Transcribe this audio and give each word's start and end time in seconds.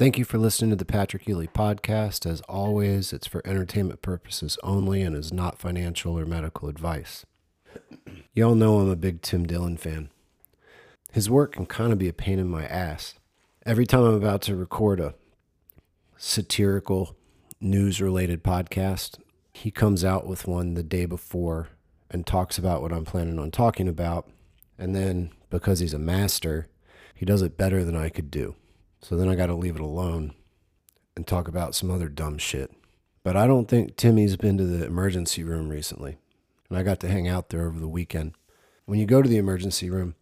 Thank 0.00 0.16
you 0.16 0.24
for 0.24 0.38
listening 0.38 0.70
to 0.70 0.76
the 0.76 0.86
Patrick 0.86 1.28
Ely 1.28 1.44
podcast. 1.44 2.24
As 2.24 2.40
always, 2.48 3.12
it's 3.12 3.26
for 3.26 3.46
entertainment 3.46 4.00
purposes 4.00 4.56
only 4.62 5.02
and 5.02 5.14
is 5.14 5.30
not 5.30 5.58
financial 5.58 6.18
or 6.18 6.24
medical 6.24 6.70
advice. 6.70 7.26
Y'all 8.32 8.54
know 8.54 8.78
I'm 8.78 8.88
a 8.88 8.96
big 8.96 9.20
Tim 9.20 9.46
Dillon 9.46 9.76
fan. 9.76 10.08
His 11.12 11.28
work 11.28 11.52
can 11.52 11.66
kind 11.66 11.92
of 11.92 11.98
be 11.98 12.08
a 12.08 12.14
pain 12.14 12.38
in 12.38 12.48
my 12.48 12.64
ass. 12.64 13.16
Every 13.66 13.84
time 13.84 14.04
I'm 14.04 14.14
about 14.14 14.40
to 14.44 14.56
record 14.56 15.00
a 15.00 15.16
satirical, 16.16 17.14
news 17.60 18.00
related 18.00 18.42
podcast, 18.42 19.18
he 19.52 19.70
comes 19.70 20.02
out 20.02 20.26
with 20.26 20.48
one 20.48 20.72
the 20.72 20.82
day 20.82 21.04
before 21.04 21.68
and 22.10 22.26
talks 22.26 22.56
about 22.56 22.80
what 22.80 22.94
I'm 22.94 23.04
planning 23.04 23.38
on 23.38 23.50
talking 23.50 23.86
about. 23.86 24.30
And 24.78 24.96
then, 24.96 25.32
because 25.50 25.80
he's 25.80 25.92
a 25.92 25.98
master, 25.98 26.68
he 27.14 27.26
does 27.26 27.42
it 27.42 27.58
better 27.58 27.84
than 27.84 27.96
I 27.96 28.08
could 28.08 28.30
do. 28.30 28.54
So 29.02 29.16
then 29.16 29.28
I 29.28 29.34
got 29.34 29.46
to 29.46 29.54
leave 29.54 29.76
it 29.76 29.80
alone 29.80 30.34
and 31.16 31.26
talk 31.26 31.48
about 31.48 31.74
some 31.74 31.90
other 31.90 32.08
dumb 32.08 32.38
shit. 32.38 32.70
But 33.22 33.36
I 33.36 33.46
don't 33.46 33.68
think 33.68 33.96
Timmy's 33.96 34.36
been 34.36 34.56
to 34.58 34.64
the 34.64 34.84
emergency 34.84 35.42
room 35.42 35.68
recently. 35.68 36.18
And 36.68 36.78
I 36.78 36.82
got 36.82 37.00
to 37.00 37.08
hang 37.08 37.28
out 37.28 37.48
there 37.48 37.66
over 37.66 37.78
the 37.78 37.88
weekend. 37.88 38.34
When 38.86 38.98
you 38.98 39.06
go 39.06 39.22
to 39.22 39.28
the 39.28 39.36
emergency 39.36 39.90
room, 39.90 40.14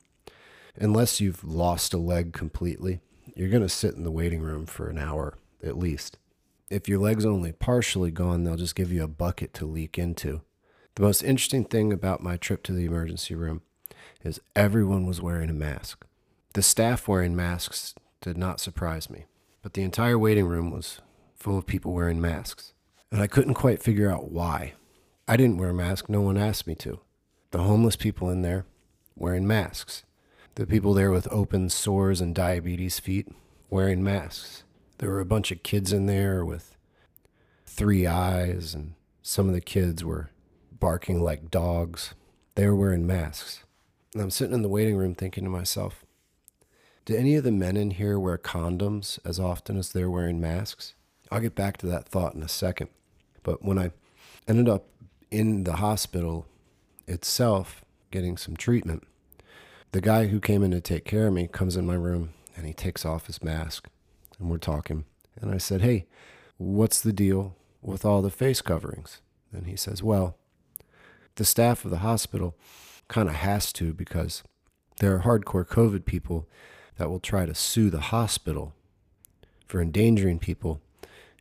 unless 0.76 1.20
you've 1.20 1.44
lost 1.44 1.94
a 1.94 1.98
leg 1.98 2.32
completely, 2.32 3.00
you're 3.34 3.50
going 3.50 3.62
to 3.62 3.68
sit 3.68 3.94
in 3.94 4.04
the 4.04 4.10
waiting 4.10 4.42
room 4.42 4.66
for 4.66 4.88
an 4.88 4.98
hour 4.98 5.36
at 5.62 5.78
least. 5.78 6.18
If 6.70 6.88
your 6.88 6.98
leg's 6.98 7.24
only 7.24 7.52
partially 7.52 8.10
gone, 8.10 8.44
they'll 8.44 8.56
just 8.56 8.74
give 8.74 8.92
you 8.92 9.02
a 9.02 9.08
bucket 9.08 9.54
to 9.54 9.66
leak 9.66 9.98
into. 9.98 10.42
The 10.96 11.02
most 11.02 11.22
interesting 11.22 11.64
thing 11.64 11.92
about 11.92 12.22
my 12.22 12.36
trip 12.36 12.62
to 12.64 12.72
the 12.72 12.84
emergency 12.84 13.34
room 13.34 13.62
is 14.24 14.40
everyone 14.56 15.06
was 15.06 15.22
wearing 15.22 15.50
a 15.50 15.54
mask. 15.54 16.04
The 16.54 16.62
staff 16.62 17.06
wearing 17.06 17.36
masks 17.36 17.94
did 18.20 18.36
not 18.36 18.60
surprise 18.60 19.08
me, 19.08 19.26
but 19.62 19.74
the 19.74 19.82
entire 19.82 20.18
waiting 20.18 20.46
room 20.46 20.70
was 20.70 21.00
full 21.36 21.58
of 21.58 21.66
people 21.66 21.92
wearing 21.92 22.20
masks. 22.20 22.72
And 23.10 23.22
I 23.22 23.26
couldn't 23.26 23.54
quite 23.54 23.82
figure 23.82 24.10
out 24.10 24.30
why. 24.30 24.74
I 25.26 25.36
didn't 25.36 25.58
wear 25.58 25.70
a 25.70 25.74
mask, 25.74 26.08
no 26.08 26.20
one 26.20 26.36
asked 26.36 26.66
me 26.66 26.74
to. 26.76 27.00
The 27.50 27.62
homeless 27.62 27.96
people 27.96 28.28
in 28.30 28.42
there 28.42 28.66
wearing 29.16 29.46
masks. 29.46 30.04
The 30.56 30.66
people 30.66 30.94
there 30.94 31.10
with 31.10 31.28
open 31.30 31.70
sores 31.70 32.20
and 32.20 32.34
diabetes 32.34 32.98
feet 32.98 33.28
wearing 33.70 34.02
masks. 34.02 34.64
There 34.98 35.10
were 35.10 35.20
a 35.20 35.26
bunch 35.26 35.52
of 35.52 35.62
kids 35.62 35.92
in 35.92 36.06
there 36.06 36.44
with 36.44 36.76
three 37.64 38.06
eyes, 38.06 38.74
and 38.74 38.94
some 39.22 39.48
of 39.48 39.54
the 39.54 39.60
kids 39.60 40.04
were 40.04 40.30
barking 40.72 41.22
like 41.22 41.50
dogs. 41.50 42.14
They 42.56 42.66
were 42.66 42.74
wearing 42.74 43.06
masks. 43.06 43.64
And 44.14 44.22
I'm 44.22 44.30
sitting 44.30 44.54
in 44.54 44.62
the 44.62 44.68
waiting 44.68 44.96
room 44.96 45.14
thinking 45.14 45.44
to 45.44 45.50
myself, 45.50 46.04
do 47.08 47.16
any 47.16 47.36
of 47.36 47.44
the 47.44 47.50
men 47.50 47.74
in 47.78 47.92
here 47.92 48.18
wear 48.18 48.36
condoms 48.36 49.18
as 49.24 49.40
often 49.40 49.78
as 49.78 49.92
they're 49.92 50.10
wearing 50.10 50.38
masks? 50.38 50.92
I'll 51.32 51.40
get 51.40 51.54
back 51.54 51.78
to 51.78 51.86
that 51.86 52.06
thought 52.06 52.34
in 52.34 52.42
a 52.42 52.48
second. 52.48 52.90
But 53.42 53.64
when 53.64 53.78
I 53.78 53.92
ended 54.46 54.68
up 54.68 54.88
in 55.30 55.64
the 55.64 55.76
hospital 55.76 56.44
itself 57.06 57.82
getting 58.10 58.36
some 58.36 58.58
treatment, 58.58 59.04
the 59.92 60.02
guy 60.02 60.26
who 60.26 60.38
came 60.38 60.62
in 60.62 60.70
to 60.72 60.82
take 60.82 61.06
care 61.06 61.28
of 61.28 61.32
me 61.32 61.46
comes 61.46 61.78
in 61.78 61.86
my 61.86 61.94
room 61.94 62.34
and 62.54 62.66
he 62.66 62.74
takes 62.74 63.06
off 63.06 63.26
his 63.26 63.42
mask 63.42 63.88
and 64.38 64.50
we're 64.50 64.58
talking. 64.58 65.06
And 65.40 65.50
I 65.50 65.56
said, 65.56 65.80
Hey, 65.80 66.04
what's 66.58 67.00
the 67.00 67.14
deal 67.14 67.56
with 67.80 68.04
all 68.04 68.20
the 68.20 68.28
face 68.28 68.60
coverings? 68.60 69.22
And 69.50 69.66
he 69.66 69.76
says, 69.76 70.02
Well, 70.02 70.36
the 71.36 71.46
staff 71.46 71.86
of 71.86 71.90
the 71.90 71.98
hospital 71.98 72.54
kind 73.08 73.30
of 73.30 73.36
has 73.36 73.72
to 73.72 73.94
because 73.94 74.42
there 75.00 75.16
are 75.16 75.22
hardcore 75.22 75.66
COVID 75.66 76.04
people 76.04 76.46
that 76.98 77.08
will 77.08 77.20
try 77.20 77.46
to 77.46 77.54
sue 77.54 77.90
the 77.90 78.00
hospital 78.00 78.74
for 79.66 79.80
endangering 79.80 80.38
people 80.38 80.80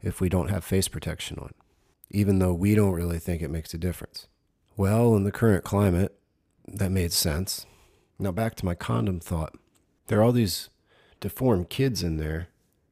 if 0.02 0.22
we 0.22 0.30
don't 0.30 0.50
have 0.50 0.64
face 0.64 0.88
protection 0.88 1.38
on, 1.40 1.54
even 2.10 2.40
though 2.40 2.54
we 2.54 2.76
don't 2.76 2.94
really 2.94 3.20
think 3.20 3.42
it 3.42 3.50
makes 3.50 3.74
a 3.74 3.78
difference. 3.78 4.28
Well, 4.76 5.16
in 5.16 5.24
the 5.24 5.32
current 5.32 5.64
climate, 5.64 6.18
that 6.68 6.92
made 6.92 7.12
sense. 7.12 7.66
Now, 8.20 8.32
back 8.32 8.56
to 8.56 8.66
my 8.66 8.76
condom 8.76 9.20
thought. 9.20 9.56
There 10.08 10.20
are 10.20 10.24
all 10.24 10.32
these 10.32 10.70
deformed 11.20 11.70
kids 11.70 12.04
in 12.04 12.18
there 12.18 12.48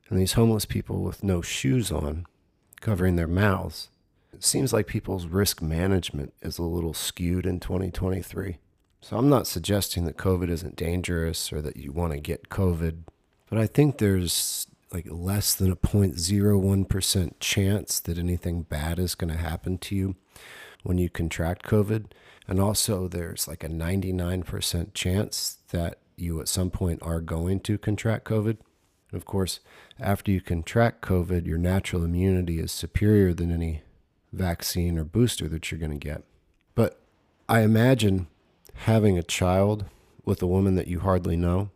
and 0.10 0.20
these 0.20 0.34
homeless 0.34 0.66
people 0.66 1.02
with 1.02 1.24
no 1.24 1.42
shoes 1.42 1.92
on 1.92 2.26
covering 2.82 3.16
their 3.16 3.28
mouths. 3.28 3.90
It 4.34 4.44
seems 4.44 4.74
like 4.74 4.88
people's 4.88 5.28
risk 5.28 5.62
management 5.62 6.34
is 6.42 6.58
a 6.58 6.64
little 6.64 6.94
skewed 6.94 7.46
in 7.46 7.60
2023. 7.60 8.58
So 9.06 9.18
I'm 9.18 9.30
not 9.30 9.46
suggesting 9.46 10.06
that 10.06 10.18
COVID 10.18 10.50
isn't 10.50 10.76
dangerous 10.76 11.54
or 11.54 11.62
that 11.62 11.78
you 11.78 11.92
want 11.92 12.14
to 12.14 12.20
get 12.20 12.50
COVID, 12.50 13.04
but 13.48 13.60
I 13.60 13.68
think 13.68 14.00
there's 14.00 14.66
like 14.92 15.06
less 15.08 15.54
than 15.54 15.72
a 15.72 15.76
0.01% 15.76 17.34
chance 17.40 18.00
that 18.00 18.18
anything 18.18 18.64
bad 18.64 18.98
is 18.98 19.14
going 19.14 19.32
to 19.32 19.38
happen 19.38 19.78
to 19.78 19.96
you 19.96 20.16
when 20.82 20.98
you 20.98 21.12
contract 21.12 21.68
COVID. 21.68 22.14
And 22.48 22.60
also, 22.60 23.08
there's 23.08 23.48
like 23.48 23.64
a 23.64 23.70
99% 23.70 24.96
chance 24.96 25.58
that 25.70 26.00
you 26.16 26.42
at 26.42 26.48
some 26.48 26.72
point 26.72 27.04
are 27.04 27.22
going 27.22 27.60
to 27.60 27.78
contract 27.78 28.26
COVID. 28.26 28.58
And 29.12 29.14
of 29.14 29.26
course, 29.26 29.60
after 30.00 30.32
you 30.32 30.42
contract 30.42 31.06
COVID, 31.06 31.46
your 31.46 31.60
natural 31.60 32.04
immunity 32.04 32.60
is 32.60 32.72
superior 32.72 33.36
than 33.36 33.52
any 33.52 33.84
vaccine 34.34 34.98
or 34.98 35.04
booster 35.04 35.48
that 35.50 35.70
you're 35.70 35.80
going 35.80 35.92
to 35.92 35.98
get. 36.00 36.24
But 36.74 37.00
I 37.48 37.60
imagine 37.62 38.30
having 38.76 39.18
a 39.18 39.24
child 39.24 39.86
with 40.24 40.42
a 40.42 40.48
woman 40.48 40.76
that 40.76 40.88
you 40.88 41.00
hardly 41.00 41.36
know 41.36 41.70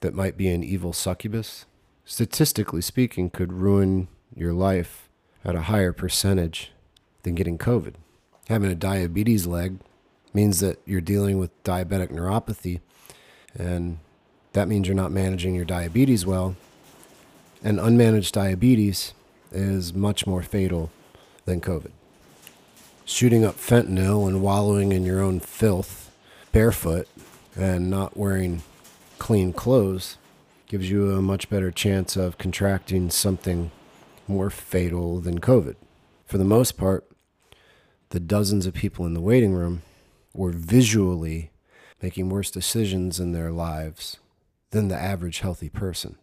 that 0.00 0.14
might 0.14 0.36
be 0.36 0.48
an 0.48 0.62
evil 0.62 0.92
succubus, 0.92 1.66
statistically 2.04 2.80
speaking, 2.80 3.30
could 3.30 3.52
ruin 3.52 4.08
your 4.34 4.52
life 4.52 5.08
at 5.44 5.54
a 5.54 5.62
higher 5.62 5.92
percentage 5.92 6.72
than 7.22 7.34
getting 7.34 7.58
COVID. 7.58 7.94
Having 8.48 8.70
a 8.70 8.76
diabetes 8.76 9.46
leg 9.46 9.78
means 10.32 10.60
that 10.60 10.78
you're 10.84 11.00
dealing 11.00 11.38
with 11.38 11.62
diabetic 11.64 12.10
neuropathy, 12.10 12.80
and 13.54 13.98
that 14.52 14.68
means 14.68 14.86
you're 14.86 14.94
not 14.94 15.12
managing 15.12 15.54
your 15.54 15.64
diabetes 15.64 16.24
well. 16.24 16.56
And 17.62 17.78
unmanaged 17.78 18.32
diabetes 18.32 19.14
is 19.50 19.92
much 19.92 20.26
more 20.26 20.42
fatal 20.42 20.90
than 21.44 21.60
COVID. 21.60 21.90
Shooting 23.04 23.44
up 23.44 23.56
fentanyl 23.56 24.28
and 24.28 24.42
wallowing 24.42 24.92
in 24.92 25.04
your 25.04 25.20
own 25.20 25.40
filth 25.40 26.07
barefoot 26.58 27.06
and 27.54 27.88
not 27.88 28.16
wearing 28.16 28.62
clean 29.18 29.52
clothes 29.52 30.18
gives 30.66 30.90
you 30.90 31.12
a 31.12 31.22
much 31.22 31.48
better 31.48 31.70
chance 31.70 32.16
of 32.16 32.36
contracting 32.36 33.08
something 33.10 33.70
more 34.26 34.50
fatal 34.50 35.20
than 35.20 35.38
COVID. 35.38 35.76
For 36.26 36.36
the 36.36 36.42
most 36.42 36.76
part, 36.76 37.08
the 38.08 38.18
dozens 38.18 38.66
of 38.66 38.74
people 38.74 39.06
in 39.06 39.14
the 39.14 39.20
waiting 39.20 39.54
room 39.54 39.82
were 40.34 40.50
visually 40.50 41.52
making 42.02 42.28
worse 42.28 42.50
decisions 42.50 43.20
in 43.20 43.30
their 43.30 43.52
lives 43.52 44.16
than 44.70 44.88
the 44.88 44.98
average 44.98 45.38
healthy 45.38 45.68
person. 45.68 46.16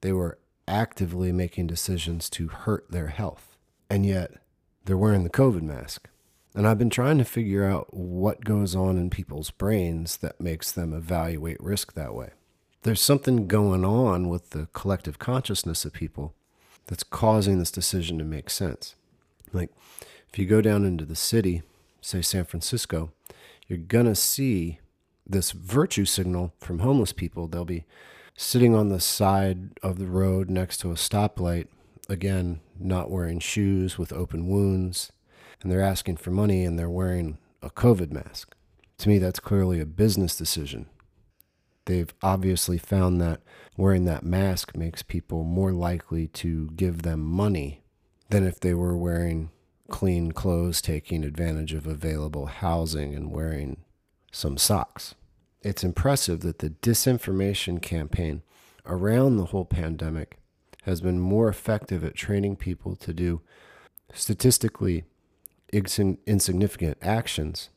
They 0.00 0.12
were 0.12 0.38
actively 0.66 1.32
making 1.32 1.66
decisions 1.66 2.30
to 2.30 2.48
hurt 2.48 2.90
their 2.90 3.08
health, 3.08 3.58
and 3.90 4.06
yet 4.06 4.30
they're 4.86 4.96
wearing 4.96 5.24
the 5.24 5.28
COVID 5.28 5.60
mask. 5.60 6.08
And 6.54 6.68
I've 6.68 6.78
been 6.78 6.90
trying 6.90 7.18
to 7.18 7.24
figure 7.24 7.64
out 7.64 7.94
what 7.94 8.44
goes 8.44 8.76
on 8.76 8.98
in 8.98 9.08
people's 9.08 9.50
brains 9.50 10.18
that 10.18 10.40
makes 10.40 10.70
them 10.70 10.92
evaluate 10.92 11.60
risk 11.60 11.94
that 11.94 12.14
way. 12.14 12.30
There's 12.82 13.00
something 13.00 13.46
going 13.46 13.84
on 13.84 14.28
with 14.28 14.50
the 14.50 14.68
collective 14.74 15.18
consciousness 15.18 15.84
of 15.84 15.94
people 15.94 16.34
that's 16.88 17.04
causing 17.04 17.58
this 17.58 17.70
decision 17.70 18.18
to 18.18 18.24
make 18.24 18.50
sense. 18.50 18.96
Like, 19.52 19.70
if 20.30 20.38
you 20.38 20.46
go 20.46 20.60
down 20.60 20.84
into 20.84 21.04
the 21.06 21.16
city, 21.16 21.62
say 22.02 22.20
San 22.20 22.44
Francisco, 22.44 23.12
you're 23.66 23.78
going 23.78 24.06
to 24.06 24.14
see 24.14 24.78
this 25.26 25.52
virtue 25.52 26.04
signal 26.04 26.52
from 26.58 26.80
homeless 26.80 27.12
people. 27.12 27.46
They'll 27.46 27.64
be 27.64 27.86
sitting 28.34 28.74
on 28.74 28.88
the 28.88 29.00
side 29.00 29.78
of 29.82 29.98
the 29.98 30.06
road 30.06 30.50
next 30.50 30.78
to 30.78 30.90
a 30.90 30.94
stoplight, 30.94 31.68
again, 32.08 32.60
not 32.78 33.10
wearing 33.10 33.38
shoes 33.38 33.96
with 33.96 34.12
open 34.12 34.48
wounds 34.48 35.12
and 35.62 35.70
they're 35.70 35.80
asking 35.80 36.16
for 36.16 36.30
money 36.30 36.64
and 36.64 36.78
they're 36.78 36.90
wearing 36.90 37.38
a 37.62 37.70
COVID 37.70 38.10
mask. 38.10 38.54
To 38.98 39.08
me, 39.08 39.18
that's 39.18 39.40
clearly 39.40 39.80
a 39.80 39.86
business 39.86 40.36
decision. 40.36 40.86
They've 41.86 42.12
obviously 42.22 42.78
found 42.78 43.20
that 43.20 43.40
wearing 43.76 44.04
that 44.04 44.24
mask 44.24 44.76
makes 44.76 45.02
people 45.02 45.44
more 45.44 45.72
likely 45.72 46.28
to 46.28 46.68
give 46.76 47.02
them 47.02 47.20
money 47.20 47.82
than 48.30 48.46
if 48.46 48.60
they 48.60 48.74
were 48.74 48.96
wearing 48.96 49.50
clean 49.88 50.32
clothes, 50.32 50.80
taking 50.80 51.24
advantage 51.24 51.74
of 51.74 51.86
available 51.86 52.46
housing, 52.46 53.14
and 53.14 53.30
wearing 53.30 53.84
some 54.30 54.56
socks. 54.56 55.14
It's 55.62 55.84
impressive 55.84 56.40
that 56.40 56.60
the 56.60 56.70
disinformation 56.70 57.80
campaign 57.82 58.42
around 58.86 59.36
the 59.36 59.46
whole 59.46 59.64
pandemic 59.64 60.38
has 60.84 61.00
been 61.00 61.20
more 61.20 61.48
effective 61.48 62.02
at 62.02 62.14
training 62.14 62.56
people 62.56 62.96
to 62.96 63.12
do 63.12 63.40
statistically 64.12 65.04
insignificant 65.72 66.98
actions 67.00 67.70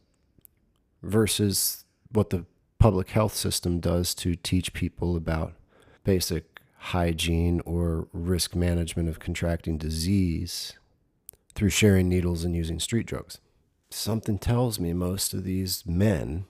versus 1.01 1.85
what 2.11 2.29
the 2.29 2.45
public 2.79 3.09
health 3.09 3.33
system 3.33 3.79
does 3.79 4.13
to 4.15 4.35
teach 4.35 4.73
people 4.73 5.15
about 5.15 5.53
basic 6.03 6.59
hygiene 6.77 7.61
or 7.65 8.07
risk 8.13 8.55
management 8.55 9.09
of 9.09 9.19
contracting 9.19 9.77
disease 9.77 10.73
through 11.55 11.69
sharing 11.69 12.09
needles 12.09 12.43
and 12.43 12.55
using 12.55 12.79
street 12.79 13.05
drugs. 13.05 13.39
Something 13.89 14.37
tells 14.37 14.79
me 14.79 14.93
most 14.93 15.33
of 15.33 15.43
these 15.43 15.83
men, 15.85 16.45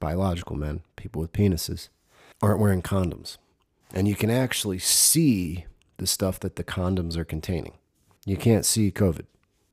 biological 0.00 0.56
men, 0.56 0.80
people 0.96 1.20
with 1.20 1.32
penises, 1.32 1.88
aren't 2.42 2.60
wearing 2.60 2.82
condoms. 2.82 3.36
And 3.94 4.08
you 4.08 4.14
can 4.14 4.30
actually 4.30 4.78
see 4.78 5.66
the 5.98 6.06
stuff 6.06 6.40
that 6.40 6.56
the 6.56 6.64
condoms 6.64 7.16
are 7.16 7.24
containing. 7.24 7.74
You 8.24 8.36
can't 8.36 8.64
see 8.64 8.90
COVID. 8.90 9.26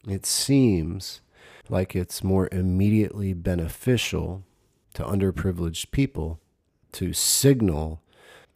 It 0.07 0.25
seems 0.25 1.21
like 1.69 1.95
it's 1.95 2.23
more 2.23 2.49
immediately 2.51 3.33
beneficial 3.33 4.43
to 4.93 5.03
underprivileged 5.03 5.91
people 5.91 6.39
to 6.93 7.13
signal 7.13 8.01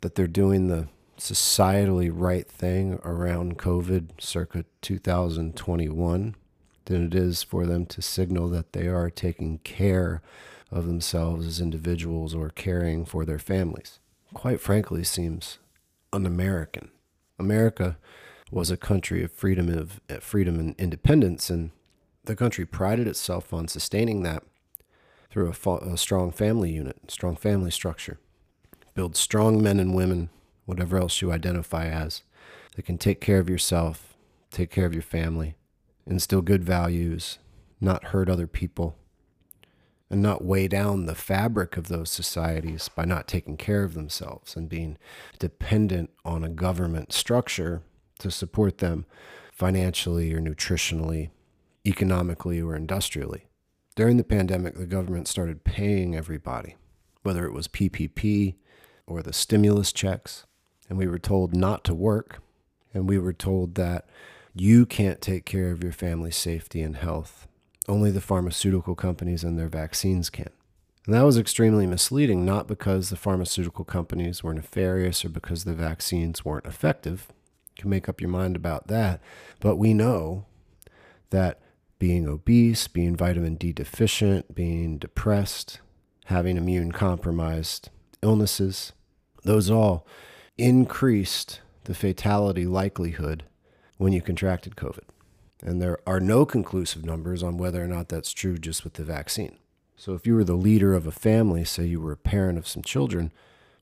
that 0.02 0.16
they're 0.16 0.28
doing 0.28 0.68
the 0.68 0.88
societally 1.18 2.12
right 2.14 2.48
thing 2.48 3.00
around 3.04 3.58
COVID 3.58 4.22
circa 4.22 4.66
2021 4.82 6.36
than 6.86 7.06
it 7.06 7.16
is 7.16 7.44
for 7.44 7.66
them 7.66 7.86
to 7.88 8.02
signal 8.02 8.50
that 8.50 8.74
they 8.74 8.88
are 8.88 9.10
taking 9.10 9.58
care 9.60 10.22
of 10.72 10.86
themselves 10.86 11.46
as 11.46 11.60
individuals 11.60 12.36
or 12.36 12.50
caring 12.50 13.06
for 13.06 13.26
their 13.26 13.40
families. 13.40 14.00
Quite 14.34 14.62
frankly, 14.62 15.04
seems 15.04 15.58
un 16.14 16.26
American. 16.26 16.92
America 17.40 17.98
was 18.52 18.72
a 18.72 18.78
country 18.78 19.24
of 19.24 19.32
freedom 19.32 19.70
of 19.70 20.00
eh, 20.10 20.20
freedom 20.20 20.60
and 20.60 20.76
independence, 20.78 21.50
and 21.50 21.72
the 22.24 22.36
country 22.36 22.66
prided 22.66 23.08
itself 23.08 23.54
on 23.54 23.68
sustaining 23.68 24.24
that 24.24 24.44
through 25.30 25.50
a, 25.50 25.54
fa- 25.54 25.78
a 25.78 25.98
strong 25.98 26.32
family 26.32 26.72
unit, 26.72 26.98
strong 27.10 27.36
family 27.36 27.72
structure. 27.72 28.20
Build 28.94 29.16
strong 29.16 29.62
men 29.62 29.80
and 29.80 29.94
women, 29.94 30.30
whatever 30.66 30.98
else 30.98 31.22
you 31.22 31.32
identify 31.32 31.88
as, 31.88 32.24
that 32.76 32.86
can 32.86 32.98
take 32.98 33.22
care 33.22 33.40
of 33.40 33.50
yourself, 33.50 34.16
take 34.50 34.72
care 34.72 34.86
of 34.86 34.94
your 34.94 35.04
family, 35.04 35.56
instill 36.06 36.42
good 36.42 36.64
values, 36.64 37.40
not 37.80 38.06
hurt 38.06 38.30
other 38.30 38.48
people, 38.48 38.96
and 40.10 40.22
not 40.22 40.44
weigh 40.44 40.68
down 40.68 41.06
the 41.06 41.16
fabric 41.16 41.76
of 41.76 41.90
those 41.90 42.10
societies 42.10 42.90
by 42.90 43.04
not 43.04 43.28
taking 43.28 43.58
care 43.58 43.84
of 43.84 43.94
themselves 43.94 44.56
and 44.56 44.70
being 44.70 44.98
dependent 45.38 46.10
on 46.24 46.44
a 46.44 46.50
government 46.50 47.12
structure 47.12 47.84
to 48.18 48.32
support 48.32 48.80
them 48.80 49.06
financially 49.52 50.34
or 50.34 50.40
nutritionally, 50.40 51.30
economically 51.86 52.62
or 52.62 52.76
industrially. 52.76 53.48
During 53.96 54.18
the 54.18 54.24
pandemic, 54.24 54.76
the 54.76 54.86
government 54.86 55.28
started 55.28 55.64
paying 55.64 56.16
everybody, 56.16 56.76
whether 57.24 57.46
it 57.46 57.54
was 57.54 57.68
PPP 57.68 58.56
or 59.08 59.24
the 59.24 59.34
stimulus 59.34 59.92
checks, 59.92 60.46
and 60.90 60.98
we 60.98 61.08
were 61.08 61.18
told 61.18 61.56
not 61.56 61.84
to 61.86 61.96
work, 61.96 62.40
and 62.94 63.10
we 63.10 63.18
were 63.18 63.34
told 63.34 63.76
that 63.76 64.06
you 64.54 64.86
can't 64.86 65.22
take 65.22 65.46
care 65.46 65.72
of 65.72 65.84
your 65.84 65.92
family's 65.92 66.36
safety 66.36 66.82
and 66.82 66.98
health. 66.98 67.48
Only 67.88 68.12
the 68.12 68.22
pharmaceutical 68.22 68.96
companies 68.96 69.44
and 69.44 69.58
their 69.58 69.70
vaccines 69.70 70.30
can. 70.30 70.50
And 71.06 71.16
that 71.16 71.26
was 71.26 71.38
extremely 71.38 71.88
misleading, 71.88 72.44
not 72.44 72.68
because 72.68 73.10
the 73.10 73.16
pharmaceutical 73.16 73.86
companies 73.86 74.44
were 74.44 74.54
nefarious 74.54 75.24
or 75.24 75.30
because 75.30 75.64
the 75.64 75.74
vaccines 75.74 76.44
weren't 76.44 76.66
effective, 76.66 77.30
can 77.78 77.90
make 77.90 78.10
up 78.10 78.22
your 78.22 78.30
mind 78.30 78.56
about 78.56 78.88
that. 78.88 79.22
But 79.60 79.78
we 79.78 79.94
know 79.94 80.46
that 81.30 81.60
being 82.00 82.28
obese, 82.28 82.88
being 82.88 83.16
vitamin 83.16 83.56
D 83.56 83.74
deficient, 83.74 84.54
being 84.54 84.98
depressed, 84.98 85.80
having 86.26 86.58
immune 86.58 86.92
compromised 86.92 87.90
illnesses, 88.22 88.94
those 89.44 89.70
all 89.70 90.06
increased 90.58 91.62
the 91.86 91.94
fatality 91.94 92.66
likelihood 92.66 93.44
when 93.98 94.14
you 94.14 94.22
contracted 94.22 94.76
COVID. 94.76 95.06
And 95.64 95.82
there 95.82 96.00
are 96.06 96.20
no 96.20 96.46
conclusive 96.46 97.06
numbers 97.06 97.42
on 97.42 97.58
whether 97.58 97.84
or 97.84 97.88
not 97.88 98.10
that's 98.10 98.32
true 98.32 98.58
just 98.58 98.84
with 98.84 98.94
the 98.94 99.04
vaccine. 99.04 99.58
So 99.96 100.14
if 100.14 100.28
you 100.28 100.36
were 100.36 100.44
the 100.44 100.54
leader 100.54 100.94
of 100.94 101.08
a 101.08 101.12
family, 101.12 101.66
say 101.66 101.86
you 101.86 102.00
were 102.00 102.12
a 102.12 102.18
parent 102.18 102.60
of 102.60 102.68
some 102.68 102.84
children, 102.84 103.32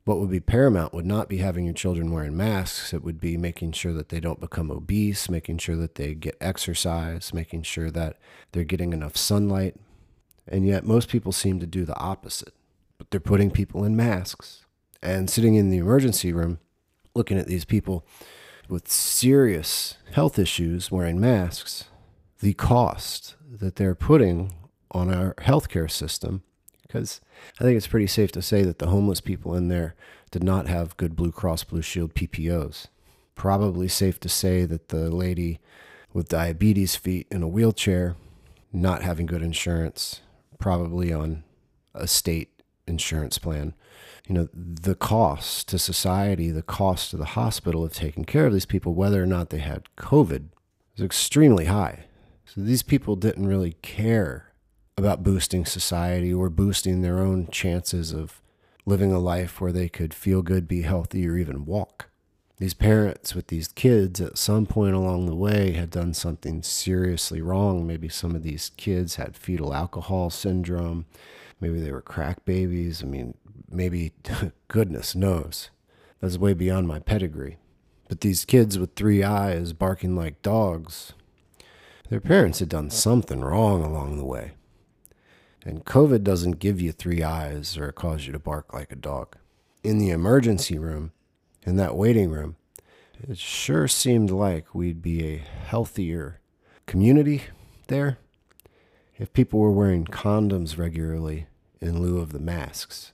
what 0.06 0.20
would 0.20 0.30
be 0.30 0.40
paramount 0.40 0.94
would 0.94 1.06
not 1.06 1.28
be 1.28 1.38
having 1.38 1.66
your 1.66 1.74
children 1.74 2.12
wearing 2.12 2.38
masks. 2.38 2.94
It 2.94 3.04
would 3.04 3.20
be 3.20 3.38
making 3.38 3.72
sure 3.72 3.92
that 3.94 4.10
they 4.10 4.20
don't 4.20 4.40
become 4.40 4.72
obese, 4.72 5.30
making 5.30 5.58
sure 5.58 5.76
that 5.76 5.96
they 5.96 6.14
get 6.14 6.38
exercise, 6.40 7.34
making 7.34 7.64
sure 7.64 7.90
that 7.90 8.18
they're 8.52 8.64
getting 8.64 8.94
enough 8.94 9.18
sunlight. 9.18 9.76
And 10.48 10.66
yet, 10.68 10.86
most 10.86 11.10
people 11.10 11.32
seem 11.32 11.60
to 11.60 11.66
do 11.66 11.86
the 11.86 11.98
opposite. 11.98 12.54
But 13.00 13.10
they're 13.10 13.20
putting 13.20 13.50
people 13.50 13.84
in 13.84 13.96
masks 13.96 14.64
and 15.02 15.28
sitting 15.28 15.56
in 15.56 15.72
the 15.72 15.78
emergency 15.78 16.32
room 16.32 16.60
looking 17.16 17.40
at 17.40 17.48
these 17.48 17.66
people 17.66 18.06
with 18.70 18.92
serious 18.92 19.96
health 20.12 20.38
issues 20.38 20.92
wearing 20.92 21.20
masks. 21.20 21.86
The 22.42 22.54
cost 22.54 23.36
that 23.50 23.78
they're 23.78 23.96
putting 23.96 24.54
on 24.92 25.12
our 25.12 25.34
healthcare 25.36 25.90
system 25.90 26.44
because 26.88 27.22
I 27.60 27.64
think 27.64 27.78
it's 27.78 27.88
pretty 27.88 28.08
safe 28.08 28.32
to 28.34 28.42
say 28.42 28.64
that 28.64 28.80
the 28.80 28.88
homeless 28.88 29.22
people 29.22 29.56
in 29.56 29.68
there 29.68 29.96
did 30.32 30.44
not 30.44 30.68
have 30.68 30.98
good 30.98 31.16
Blue 31.16 31.32
Cross 31.32 31.66
Blue 31.66 31.82
Shield 31.82 32.14
PPOs. 32.14 32.88
Probably 33.36 33.88
safe 33.88 34.20
to 34.22 34.30
say 34.30 34.66
that 34.66 34.90
the 34.90 35.10
lady 35.10 35.60
with 36.14 36.30
diabetes 36.30 36.96
feet 36.96 37.28
in 37.30 37.44
a 37.44 37.48
wheelchair, 37.48 38.16
not 38.72 39.02
having 39.02 39.26
good 39.26 39.42
insurance, 39.42 40.22
probably 40.60 41.12
on 41.12 41.44
a 41.94 42.08
state 42.08 42.62
insurance 42.88 43.38
plan. 43.38 43.74
You 44.28 44.36
know, 44.36 44.50
the 44.54 44.96
cost 44.96 45.68
to 45.70 45.80
society, 45.80 46.52
the 46.52 46.62
cost 46.62 47.12
to 47.12 47.18
the 47.18 47.26
hospital 47.26 47.84
of 47.84 47.94
taking 47.94 48.26
care 48.26 48.48
of 48.48 48.54
these 48.54 48.66
people, 48.66 48.94
whether 48.94 49.22
or 49.22 49.28
not 49.28 49.50
they 49.50 49.60
had 49.60 49.88
COVID, 49.98 50.46
is 50.96 51.04
extremely 51.04 51.66
high. 51.66 52.06
So 52.46 52.62
these 52.62 52.84
people 52.84 53.16
didn't 53.16 53.48
really 53.48 53.74
care 53.82 54.54
about 54.98 55.24
boosting 55.24 55.66
society 55.66 56.34
or 56.34 56.50
boosting 56.50 57.02
their 57.02 57.20
own 57.20 57.48
chances 57.48 58.14
of 58.14 58.42
living 58.86 59.12
a 59.12 59.20
life 59.20 59.60
where 59.60 59.74
they 59.74 59.90
could 59.90 60.14
feel 60.14 60.42
good, 60.42 60.68
be 60.70 60.84
healthy, 60.84 61.28
or 61.28 61.38
even 61.38 61.66
walk. 61.66 62.10
These 62.58 62.76
parents 62.76 63.36
with 63.36 63.48
these 63.48 63.68
kids 63.68 64.22
at 64.22 64.38
some 64.38 64.66
point 64.66 64.96
along 64.96 65.26
the 65.26 65.36
way 65.36 65.74
had 65.74 65.90
done 65.90 66.14
something 66.14 66.64
seriously 66.64 67.42
wrong. 67.42 67.86
Maybe 67.86 68.08
some 68.08 68.36
of 68.36 68.44
these 68.44 68.72
kids 68.78 69.16
had 69.16 69.36
fetal 69.36 69.74
alcohol 69.74 70.30
syndrome. 70.30 71.06
Maybe 71.60 71.82
they 71.82 71.92
were 71.92 72.02
crack 72.02 72.46
babies. 72.46 73.04
I 73.04 73.08
mean, 73.08 73.34
maybe 73.70 74.14
goodness 74.70 75.14
knows. 75.14 75.72
That's 76.22 76.38
way 76.38 76.54
beyond 76.54 76.88
my 76.88 77.00
pedigree. 77.00 77.58
But 78.08 78.22
these 78.22 78.46
kids 78.46 78.80
with 78.80 78.96
three 78.96 79.24
eyes 79.24 79.74
barking 79.74 80.16
like 80.16 80.42
dogs, 80.42 81.12
their 82.10 82.22
parents 82.22 82.60
had 82.60 82.70
done 82.70 82.90
something 82.90 83.42
wrong 83.42 83.84
along 83.84 84.18
the 84.18 84.26
way. 84.26 84.54
And 85.66 85.84
COVID 85.84 86.24
doesn't 86.24 86.60
give 86.60 86.80
you 86.80 86.92
three 86.92 87.24
eyes 87.24 87.76
or 87.76 87.92
cause 87.92 88.28
you 88.28 88.32
to 88.32 88.40
bark 88.40 88.72
like 88.72 88.92
a 88.92 88.96
dog. 88.96 89.36
In 89.84 89.98
the 89.98 90.12
emergency 90.12 90.78
room, 90.78 91.12
in 91.64 91.76
that 91.78 91.96
waiting 91.96 92.30
room, 92.30 92.56
it 93.28 93.40
sure 93.40 93.88
seemed 93.88 94.30
like 94.30 94.76
we'd 94.76 95.02
be 95.02 95.26
a 95.26 95.38
healthier 95.38 96.40
community 96.86 97.46
there 97.88 98.20
if 99.18 99.34
people 99.34 99.60
were 99.60 99.72
wearing 99.72 100.06
condoms 100.06 100.78
regularly 100.78 101.48
in 101.82 102.02
lieu 102.02 102.20
of 102.20 102.32
the 102.32 102.40
masks. 102.40 103.14